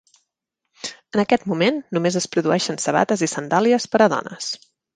[1.17, 4.53] En aquest moment, només es produeixen sabates i sandàlies per a dones.